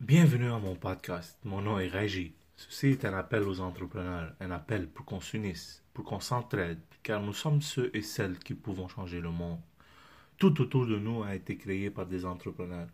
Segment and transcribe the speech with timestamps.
[0.00, 1.36] Bienvenue à mon podcast.
[1.44, 2.30] Mon nom est Régis.
[2.54, 7.20] Ceci est un appel aux entrepreneurs, un appel pour qu'on s'unisse, pour qu'on s'entraide, car
[7.20, 9.58] nous sommes ceux et celles qui pouvons changer le monde.
[10.38, 12.86] Tout autour de nous a été créé par des entrepreneurs.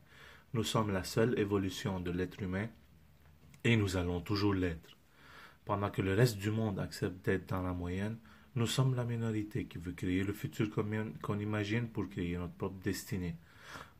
[0.54, 2.68] Nous sommes la seule évolution de l'être humain
[3.64, 4.96] et nous allons toujours l'être.
[5.66, 8.16] Pendant que le reste du monde accepte d'être dans la moyenne,
[8.55, 12.82] nous sommes la minorité qui veut créer le futur qu'on imagine pour créer notre propre
[12.82, 13.36] destinée.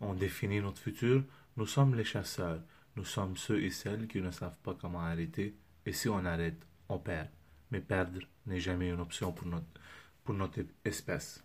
[0.01, 1.23] On définit notre futur,
[1.59, 2.61] nous sommes les chasseurs,
[2.97, 5.57] nous sommes ceux et celles qui ne savent pas comment arrêter,
[5.87, 7.29] et si on arrête, on perd.
[7.71, 11.43] Mais perdre n'est jamais une option pour notre, espèce.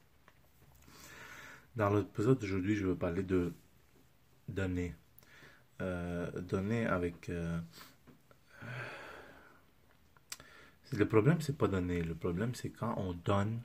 [1.75, 3.53] Dans l'épisode d'aujourd'hui, je veux parler de
[4.47, 4.95] donner.
[5.81, 6.29] Euh,
[6.89, 7.29] avec...
[7.29, 7.59] Euh,
[10.91, 12.01] le problème, c'est pas donner.
[12.01, 13.61] Le problème, c'est quand on donne,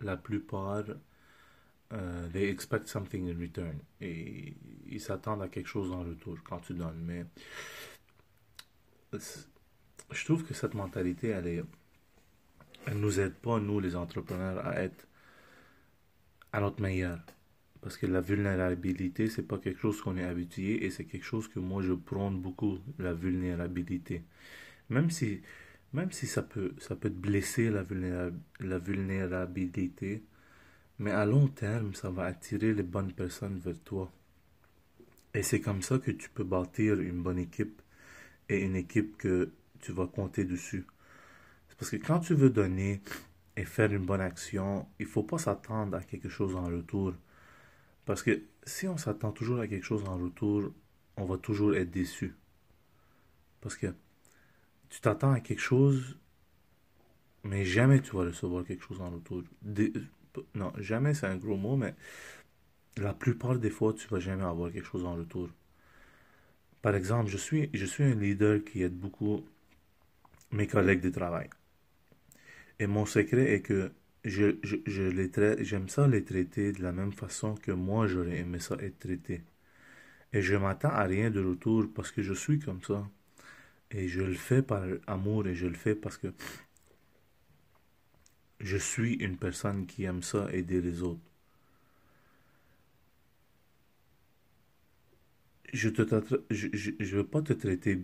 [0.00, 0.84] la plupart,
[1.94, 3.78] euh, they expect something in return.
[4.00, 4.54] Et
[4.88, 7.02] ils s'attendent à quelque chose en retour quand tu donnes.
[7.04, 7.24] Mais
[9.12, 11.64] je trouve que cette mentalité, elle est,
[12.94, 15.06] nous aide pas, nous, les entrepreneurs, à être
[16.52, 17.20] à notre meilleur.
[17.80, 21.48] Parce que la vulnérabilité, c'est pas quelque chose qu'on est habitué et c'est quelque chose
[21.48, 24.24] que moi je prône beaucoup, la vulnérabilité.
[24.90, 25.42] Même si
[25.92, 27.84] même si ça peut, ça peut te blesser la
[28.78, 30.24] vulnérabilité,
[30.98, 34.10] mais à long terme, ça va attirer les bonnes personnes vers toi.
[35.34, 37.82] Et c'est comme ça que tu peux bâtir une bonne équipe
[38.48, 39.50] et une équipe que
[39.80, 40.86] tu vas compter dessus.
[41.68, 43.02] C'est parce que quand tu veux donner
[43.56, 47.14] et faire une bonne action, il faut pas s'attendre à quelque chose en retour.
[48.04, 50.72] Parce que si on s'attend toujours à quelque chose en retour,
[51.16, 52.34] on va toujours être déçu.
[53.60, 53.88] Parce que
[54.88, 56.16] tu t'attends à quelque chose,
[57.42, 59.42] mais jamais tu vas recevoir quelque chose en retour.
[60.54, 61.94] Non, jamais c'est un gros mot, mais
[62.96, 65.48] la plupart des fois, tu vas jamais avoir quelque chose en retour.
[66.82, 69.44] Par exemple, je suis, je suis un leader qui aide beaucoup
[70.52, 71.50] mes collègues de travail.
[72.78, 73.92] Et mon secret est que
[74.24, 78.58] je, je, je j'aime ça les traiter de la même façon que moi j'aurais aimé
[78.58, 79.42] ça être traité.
[80.32, 83.08] Et je m'attends à rien de retour parce que je suis comme ça.
[83.90, 86.28] Et je le fais par amour et je le fais parce que
[88.64, 91.20] je suis une personne qui aime ça, aider les autres.
[95.74, 96.68] Je ne je,
[97.00, 98.00] je, veux pas te traiter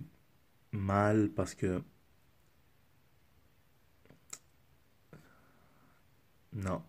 [0.73, 1.83] mal parce que
[6.53, 6.83] non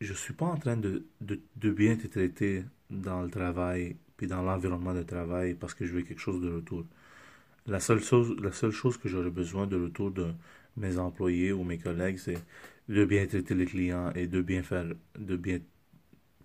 [0.00, 4.26] je suis pas en train de, de, de, bien te traiter dans le travail puis
[4.26, 6.84] dans l'environnement de travail parce que je veux quelque chose de retour.
[7.66, 10.32] La seule chose, la seule chose que j'aurais besoin de retour de
[10.76, 12.42] mes employés ou mes collègues, c'est
[12.88, 14.86] de bien traiter les clients et de bien faire,
[15.18, 15.60] de bien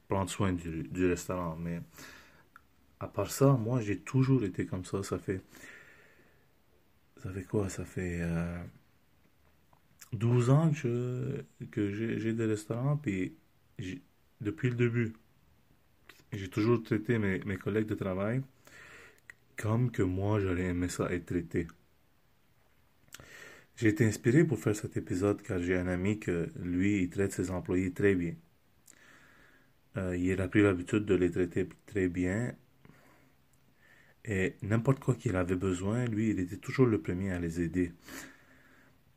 [0.07, 1.55] prendre soin du, du restaurant.
[1.57, 1.81] Mais
[2.99, 5.03] à part ça, moi, j'ai toujours été comme ça.
[5.03, 5.41] Ça fait,
[7.21, 7.69] ça fait quoi?
[7.69, 8.21] Ça fait
[10.13, 13.35] 12 euh, ans que que j'ai des restaurants, puis
[14.41, 15.13] depuis le début,
[16.33, 18.41] j'ai toujours traité mes, mes collègues de travail
[19.59, 21.67] comme que moi j'aurais aimé ça être traité.
[23.75, 27.33] J'ai été inspiré pour faire cet épisode car j'ai un ami que lui, il traite
[27.33, 28.35] ses employés très bien.
[29.97, 32.53] Euh, il a pris l'habitude de les traiter très bien.
[34.25, 37.91] Et n'importe quoi qu'il avait besoin, lui, il était toujours le premier à les aider.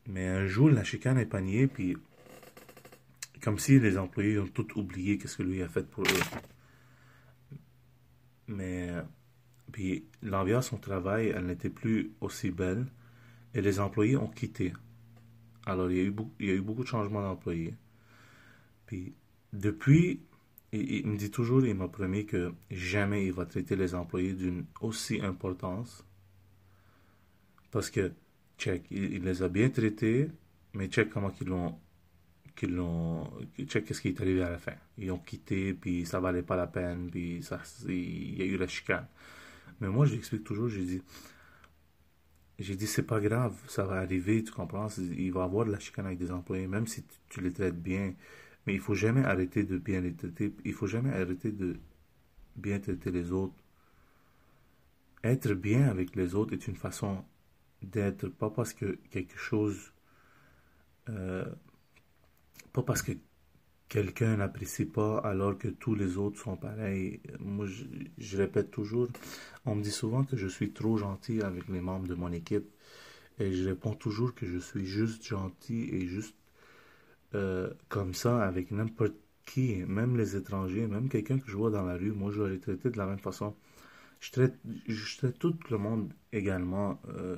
[0.07, 1.95] Mais un jour, la chicane est panier, puis
[3.41, 6.39] comme si les employés ont tout oublié qu'est-ce que lui a fait pour eux.
[8.47, 8.89] Mais
[9.73, 12.85] puis l'ambiance au travail, elle n'était plus aussi belle
[13.55, 14.71] et les employés ont quitté.
[15.65, 17.73] Alors il y a eu beaucoup, il y a eu beaucoup de changements d'employés.
[18.85, 19.15] Puis
[19.51, 20.21] depuis,
[20.71, 24.65] il, me dit toujours, il m'a promis que jamais il va traiter les employés d'une
[24.79, 26.05] aussi importance.
[27.71, 28.11] Parce que,
[28.59, 30.29] check, il, les a bien traités,
[30.75, 31.79] mais check comment ils l'ont
[32.55, 33.27] qu'ils l'ont
[33.65, 34.75] check qu'est-ce qui est arrivé à la fin?
[34.99, 38.57] Ils ont quitté puis ça valait pas la peine puis ça il y a eu
[38.57, 39.07] la chicane
[39.81, 41.01] mais moi, je l'explique toujours, j'ai dit,
[42.59, 45.71] j'ai dit, c'est pas grave, ça va arriver, tu comprends, il va y avoir de
[45.71, 48.13] la chicane avec des employés, même si tu, les traites bien,
[48.65, 51.77] mais il faut jamais arrêter de bien les traiter, il faut jamais arrêter de
[52.55, 53.55] bien traiter les autres.
[55.23, 57.23] Être bien avec les autres est une façon
[57.81, 59.93] d'être, pas parce que quelque chose,
[61.09, 61.45] euh,
[62.73, 63.13] pas parce que
[63.93, 67.19] quelqu'un n'apprécie pas alors que tous les autres sont pareils.
[67.39, 67.67] Moi,
[68.17, 69.07] je, répète toujours,
[69.67, 72.67] on me dit souvent que je suis trop gentil avec les membres de mon équipe.
[73.37, 76.35] Et je réponds toujours que je suis juste gentil et juste
[77.35, 79.13] euh, comme ça avec n'importe
[79.45, 82.49] qui, même les étrangers, même quelqu'un que je vois dans la rue, moi je vais
[82.49, 83.55] les traiter de la même façon.
[84.21, 84.55] Je traite,
[84.87, 86.99] je traite tout le monde également.
[87.09, 87.37] Euh,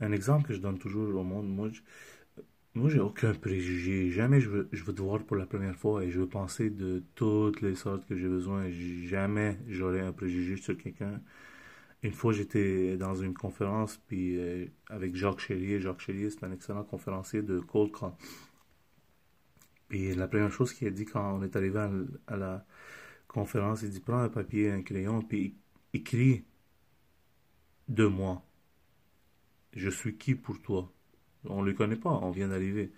[0.00, 1.80] un exemple que je donne toujours au monde, moi, je,
[2.76, 4.10] moi, j'ai aucun préjugé.
[4.10, 6.70] Jamais je veux, je veux te voir pour la première fois et je veux penser
[6.70, 8.68] de toutes les sortes que j'ai besoin.
[8.70, 11.20] Jamais j'aurai un préjugé sur quelqu'un.
[12.02, 15.80] Une fois, j'étais dans une conférence puis euh, avec Jacques Chélier.
[15.80, 18.12] Jacques Chélier, c'est un excellent conférencier de cold call.
[19.88, 21.78] Puis la première chose qu'il a dit quand on est arrivé
[22.26, 22.66] à, la
[23.28, 25.56] conférence, il dit prends un papier un crayon puis
[25.94, 26.44] écris
[27.88, 28.44] de moi.
[29.72, 30.92] Je suis qui pour toi?
[31.48, 32.92] On ne le connaît pas, on vient d'arriver.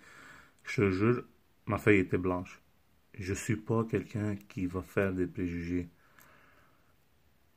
[0.63, 1.23] Je te jure,
[1.65, 2.61] ma feuille était blanche.
[3.13, 5.89] Je ne suis pas quelqu'un qui va faire des préjugés.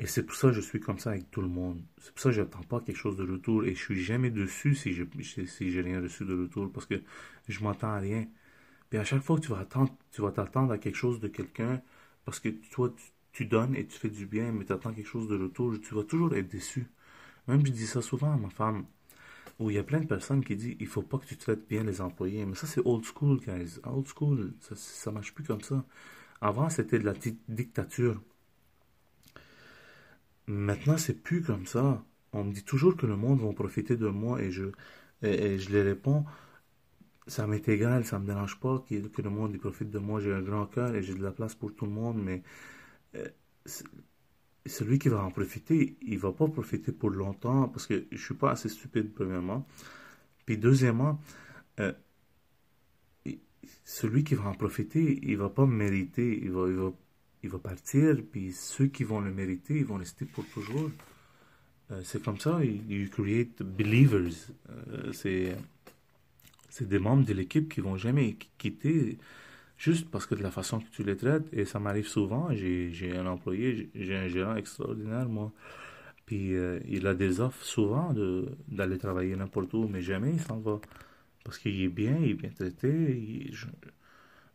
[0.00, 1.80] Et c'est pour ça que je suis comme ça avec tout le monde.
[2.00, 3.64] C'est pour ça que je n'attends pas quelque chose de retour.
[3.64, 5.04] Et je suis jamais dessus si je
[5.46, 6.72] si j'ai rien reçu de retour.
[6.72, 7.00] Parce que
[7.48, 8.26] je m'attends à rien.
[8.90, 11.28] Puis à chaque fois que tu vas attendre, tu vas t'attendre à quelque chose de
[11.28, 11.80] quelqu'un.
[12.24, 12.92] Parce que toi,
[13.32, 15.80] tu, donnes et tu fais du bien, mais tu attends quelque chose de retour.
[15.80, 16.86] Tu vas toujours être déçu.
[17.46, 18.84] Même je dis ça souvent à ma femme
[19.62, 21.66] où il y a plein de personnes qui disent il faut pas que tu traites
[21.68, 22.44] bien les employés.
[22.46, 23.78] Mais ça, c'est old school, guys.
[23.84, 25.84] Old school, ça, ne marche plus comme ça.
[26.40, 27.14] Avant, c'était de la
[27.48, 28.20] dictature.
[30.46, 32.04] Maintenant, c'est plus comme ça.
[32.32, 34.64] On me dit toujours que le monde va profiter de moi et je,
[35.22, 36.24] et, je les réponds
[37.28, 40.20] ça m'est égal, ça me dérange pas que, que le monde y profite de moi.
[40.20, 42.42] J'ai un grand cœur et j'ai de la place pour tout le monde, mais
[43.14, 43.28] euh,
[44.66, 48.34] celui qui va en profiter, il va pas profiter pour longtemps parce que je suis
[48.34, 49.66] pas assez stupide, premièrement.
[50.46, 51.20] Puis deuxièmement,
[51.80, 51.92] euh,
[53.84, 56.92] celui qui va en profiter, il va pas mériter, il va, il va,
[57.42, 60.90] il va partir, puis ceux qui vont le mériter, ils vont rester pour toujours.
[61.90, 64.50] Euh, c'est comme ça, you create believers.
[64.70, 65.56] Euh, c'est,
[66.68, 69.18] c'est des membres de l'équipe qui vont jamais quitter
[69.82, 73.17] juste parce que de la façon que tu les traites, et ça m'arrive souvent, j'ai
[73.17, 75.52] un employé, j'ai un gérant extraordinaire, moi,
[76.26, 78.14] puis euh, il a des offres souvent
[78.69, 80.81] d'aller travailler n'importe où, mais jamais il s'en va.
[81.44, 83.50] Parce qu'il est bien, il est bien traité,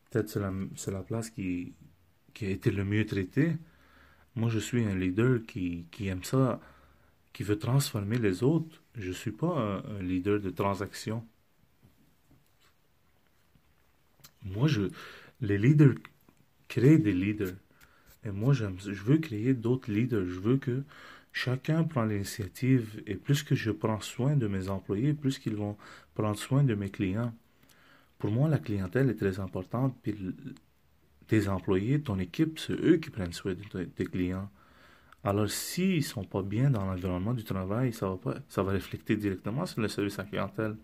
[0.09, 0.51] peut-être c'est la,
[0.99, 1.73] la place qui,
[2.33, 3.57] qui a été le mieux traité.
[4.35, 6.61] Moi, je suis un leader qui, qui aime ça,
[7.33, 8.81] qui veut transformer les autres.
[8.95, 11.25] Je ne suis pas un leader de transaction.
[14.55, 14.83] Moi, je,
[15.41, 15.95] les leaders
[16.67, 17.55] créent des leaders.
[18.25, 20.25] Et moi, je veux créer d'autres leaders.
[20.25, 20.83] Je veux que
[21.31, 23.01] chacun prend l'initiative.
[23.05, 25.77] Et plus que je prends soin de mes employés, plus qu'ils vont
[26.13, 27.33] prendre soin de mes clients.
[28.19, 29.95] Pour moi, la clientèle est très importante.
[30.01, 30.15] Puis
[31.27, 34.49] tes employés, ton équipe, c'est eux qui prennent soin de tes clients.
[35.23, 38.71] Alors, s'ils ne sont pas bien dans l'environnement du travail, ça va, pas, ça va
[38.71, 40.77] refléter directement sur le service à clientèle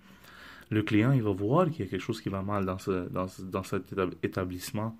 [0.74, 3.10] le client, il va voir qu'il y a quelque chose qui va mal dans, ce,
[3.10, 3.94] dans, dans cet
[4.24, 4.98] établissement.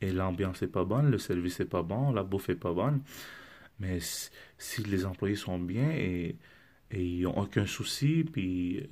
[0.00, 3.02] Et l'ambiance n'est pas bonne, le service n'est pas bon, la bouffe n'est pas bonne.
[3.80, 6.36] Mais si, les employés sont bien et,
[6.90, 8.88] et ils n'ont aucun souci, puis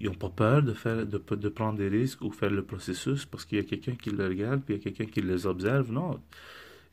[0.00, 3.26] ils n'ont pas peur de, faire, de, de prendre des risques ou faire le processus
[3.26, 5.46] parce qu'il y a quelqu'un qui les regarde, puis il y a quelqu'un qui les
[5.46, 6.20] observe, non,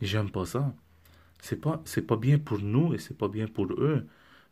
[0.01, 0.73] j'aime pas ça.
[1.41, 4.05] C'est pas, c'est pas bien pour nous et c'est pas bien pour eux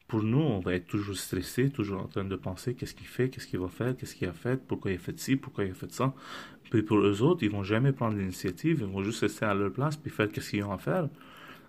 [0.08, 3.30] pour nous, on va être toujours stressé, toujours en train de penser qu'est-ce qu'il fait,
[3.30, 5.72] qu'est-ce qu'il va faire, qu'est-ce qu'il a fait, pourquoi il a fait ci, pourquoi il
[5.72, 6.14] a fait ça.
[6.70, 9.72] Puis pour eux autres, ils vont jamais prendre l'initiative, ils vont juste rester à leur
[9.72, 11.10] place puis faire qu'est-ce qu'ils ont à faire.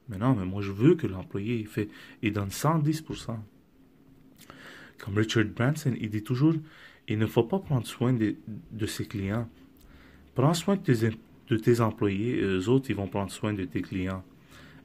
[0.08, 1.88] Mais non, mais moi je veux que l'employé il fait,
[2.22, 3.36] il donne 110%.
[4.98, 6.54] Comme Richard Branson, il dit toujours,
[7.08, 8.36] il ne faut pas prendre soin de,
[8.70, 9.48] de ses clients.
[10.34, 11.10] Prends soin de tes,
[11.48, 14.24] de tes employés, eux autres, ils vont prendre soin de tes clients.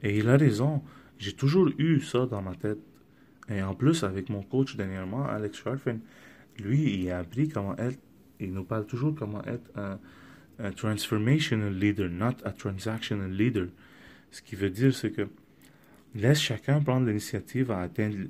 [0.04, 0.82] Et il a raison.
[1.18, 2.80] J'ai toujours eu ça dans ma tête.
[3.52, 5.98] Et en plus, avec mon coach dernièrement, Alex Sharfin,
[6.60, 8.00] lui, il a appris comment être,
[8.40, 10.00] il nous parle toujours comment être un,
[10.76, 13.68] transformational leader, not a transactional leader.
[14.30, 15.28] Ce qui veut dire, c'est que
[16.14, 18.28] laisse chacun prendre l'initiative à atteindre,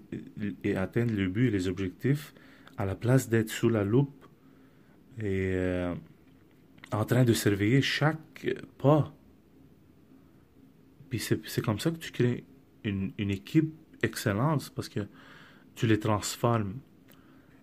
[0.63, 2.33] et atteindre le but et les objectifs
[2.77, 4.25] à la place d'être sous la loupe
[5.19, 5.93] et euh,
[6.93, 8.47] en train de surveiller chaque
[8.77, 9.13] pas.
[11.09, 12.45] Puis c'est comme ça que tu crées
[12.85, 13.73] une, une équipe
[14.03, 15.01] excellence parce que
[15.75, 16.75] tu les transformes.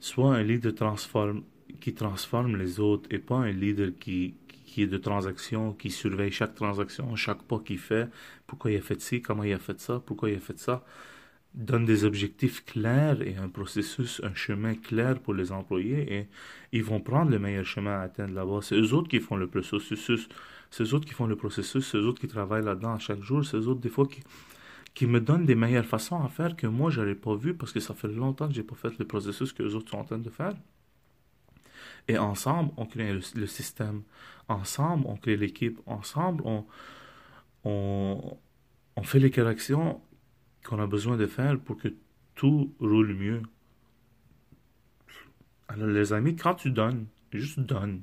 [0.00, 1.42] Soit un leader transforme,
[1.80, 6.30] qui transforme les autres et pas un leader qui, qui est de transaction, qui surveille
[6.30, 8.08] chaque transaction, chaque pas qu'il fait,
[8.46, 10.84] pourquoi il a fait ci, comment il a fait ça, pourquoi il a fait ça?
[11.54, 16.28] Donne des objectifs clairs et un processus, un chemin clair pour les employés et
[16.72, 18.60] ils vont prendre le meilleur chemin à atteindre là-bas.
[18.62, 20.28] C'est eux autres qui font le processus,
[20.70, 23.44] c'est eux autres qui font le processus, c'est eux autres qui travaillent là-dedans chaque jour,
[23.44, 24.20] c'est eux autres des fois qui,
[24.94, 27.72] qui me donnent des meilleures façons à faire que moi, je n'aurais pas vu parce
[27.72, 29.98] que ça fait longtemps que je n'ai pas fait le processus que les autres sont
[29.98, 30.54] en train de faire.
[32.08, 34.02] Et ensemble, on crée le, système.
[34.48, 35.78] Ensemble, on crée l'équipe.
[35.86, 36.64] Ensemble, on,
[37.64, 38.38] on,
[38.96, 40.00] on, fait les corrections
[40.64, 41.88] qu'on a besoin de faire pour que
[42.34, 43.42] tout roule mieux.
[45.68, 48.02] Alors les amis, quand tu donnes, juste donne.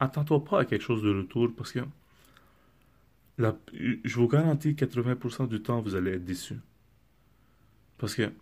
[0.00, 1.80] Attends-toi pas à quelque chose de retour parce que
[3.38, 6.56] je vous garantis 80% du temps vous allez être déçu.
[7.98, 8.32] Parce que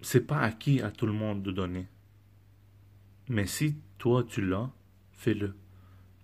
[0.00, 1.86] c'est pas acquis à tout le monde de donner.
[3.28, 4.70] Mais si toi tu l'as,
[5.12, 5.54] fais-le.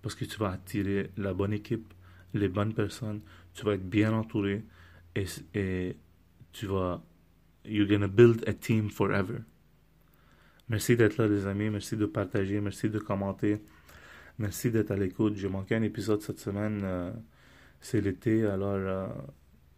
[0.01, 1.93] Parce que tu vas attirer la bonne équipe,
[2.33, 3.21] les bonnes personnes,
[3.53, 4.63] tu vas être bien entouré
[5.15, 5.97] et, et
[6.51, 7.03] tu vas.
[7.67, 9.39] You're gonna build a team forever.
[10.69, 11.69] Merci d'être là, les amis.
[11.69, 12.61] Merci de partager.
[12.61, 13.61] Merci de commenter.
[14.37, 15.35] Merci d'être à l'écoute.
[15.37, 16.81] J'ai manqué un épisode cette semaine.
[16.83, 17.11] Euh,
[17.79, 19.07] c'est l'été, alors euh,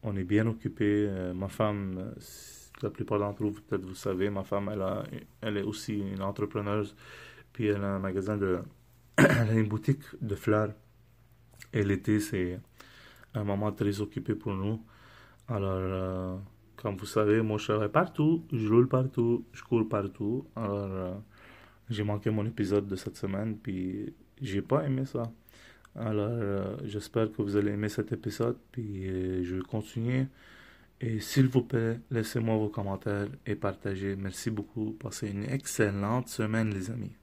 [0.02, 1.06] on est bien occupé.
[1.08, 2.14] Euh, ma femme
[2.82, 5.04] la plupart d'entre vous, peut-être vous savez, ma femme, elle, a,
[5.42, 6.96] elle est aussi une entrepreneuse.
[7.54, 8.60] Puis elle a un magasin de.
[9.18, 10.74] elle a une boutique de fleurs.
[11.74, 12.60] Et l'été, c'est
[13.36, 14.84] un moment très occupé pour nous.
[15.48, 16.42] Alors,
[16.78, 20.48] comme vous savez, moi je travaille partout, je roule partout, je cours partout.
[20.56, 21.22] Alors,
[21.90, 25.32] j'ai manqué mon épisode de cette semaine, puis j'ai pas aimé ça.
[25.96, 29.06] Alors, euh, j'espère que vous allez aimer cet épisode, puis
[29.44, 30.27] je vais continuer
[31.00, 34.15] et s'il vous plaît, laissez-moi vos commentaires et partagez.
[34.15, 34.94] Merci beaucoup.
[35.00, 37.15] Passez une excellente semaine, les amis.